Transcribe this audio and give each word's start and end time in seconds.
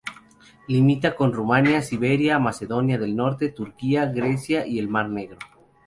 Limita 0.67 1.15
con 1.15 1.31
Rumanía, 1.31 1.79
Serbia, 1.83 2.39
Macedonia 2.39 2.97
del 2.97 3.15
Norte, 3.15 3.49
Turquía, 3.49 4.07
Grecia 4.07 4.65
y 4.65 4.79
el 4.79 4.87
Mar 4.87 5.09
Negro. 5.11 5.37